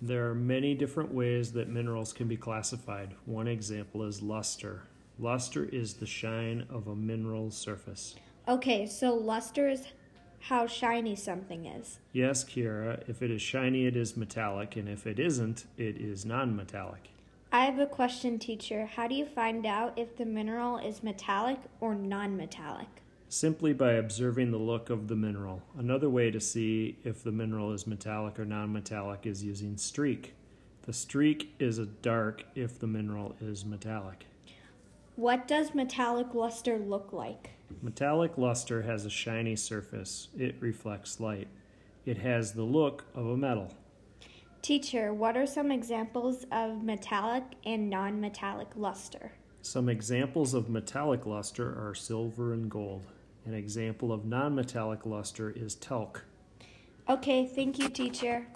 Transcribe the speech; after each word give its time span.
many 0.00 0.74
different 0.74 1.12
ways 1.12 1.52
that 1.52 1.68
minerals 1.68 2.12
can 2.12 2.28
be 2.28 2.36
classified. 2.36 3.14
One 3.26 3.48
example 3.48 4.02
is 4.04 4.22
luster. 4.22 4.82
Luster 5.18 5.64
is 5.64 5.94
the 5.94 6.06
shine 6.06 6.66
of 6.70 6.86
a 6.86 6.94
mineral 6.94 7.50
surface. 7.50 8.14
Okay, 8.46 8.86
so 8.86 9.14
luster 9.14 9.68
is 9.68 9.88
how 10.40 10.66
shiny 10.66 11.16
something 11.16 11.66
is. 11.66 11.98
Yes, 12.12 12.44
Kiera, 12.44 13.02
if 13.08 13.22
it 13.22 13.30
is 13.30 13.42
shiny, 13.42 13.86
it 13.86 13.96
is 13.96 14.16
metallic, 14.16 14.76
and 14.76 14.88
if 14.88 15.06
it 15.06 15.18
isn't, 15.18 15.66
it 15.76 15.96
is 15.96 16.24
non 16.24 16.54
metallic. 16.54 17.10
I 17.50 17.64
have 17.64 17.78
a 17.78 17.86
question, 17.86 18.38
teacher. 18.38 18.86
How 18.86 19.08
do 19.08 19.14
you 19.14 19.26
find 19.26 19.66
out 19.66 19.98
if 19.98 20.16
the 20.16 20.26
mineral 20.26 20.78
is 20.78 21.02
metallic 21.02 21.58
or 21.80 21.94
non 21.94 22.36
metallic? 22.36 23.02
Simply 23.30 23.74
by 23.74 23.92
observing 23.92 24.52
the 24.52 24.58
look 24.58 24.88
of 24.88 25.08
the 25.08 25.14
mineral. 25.14 25.62
Another 25.76 26.08
way 26.08 26.30
to 26.30 26.40
see 26.40 26.96
if 27.04 27.22
the 27.22 27.30
mineral 27.30 27.72
is 27.72 27.86
metallic 27.86 28.38
or 28.38 28.46
non 28.46 28.72
metallic 28.72 29.26
is 29.26 29.44
using 29.44 29.76
streak. 29.76 30.34
The 30.82 30.94
streak 30.94 31.54
is 31.58 31.78
a 31.78 31.84
dark 31.84 32.44
if 32.54 32.78
the 32.78 32.86
mineral 32.86 33.36
is 33.38 33.66
metallic. 33.66 34.24
What 35.16 35.46
does 35.46 35.74
metallic 35.74 36.32
luster 36.32 36.78
look 36.78 37.12
like? 37.12 37.50
Metallic 37.82 38.38
luster 38.38 38.80
has 38.82 39.04
a 39.04 39.10
shiny 39.10 39.56
surface. 39.56 40.28
It 40.38 40.56
reflects 40.60 41.20
light. 41.20 41.48
It 42.06 42.16
has 42.18 42.52
the 42.52 42.62
look 42.62 43.04
of 43.14 43.26
a 43.26 43.36
metal. 43.36 43.74
Teacher, 44.62 45.12
what 45.12 45.36
are 45.36 45.46
some 45.46 45.70
examples 45.70 46.46
of 46.50 46.82
metallic 46.82 47.44
and 47.66 47.90
non 47.90 48.22
metallic 48.22 48.68
luster? 48.74 49.32
Some 49.60 49.90
examples 49.90 50.54
of 50.54 50.70
metallic 50.70 51.26
luster 51.26 51.66
are 51.66 51.94
silver 51.94 52.54
and 52.54 52.70
gold. 52.70 53.04
An 53.48 53.54
example 53.54 54.12
of 54.12 54.26
non 54.26 54.54
metallic 54.54 55.06
luster 55.06 55.48
is 55.48 55.74
talc. 55.74 56.22
Okay, 57.08 57.46
thank 57.46 57.78
you, 57.78 57.88
teacher. 57.88 58.46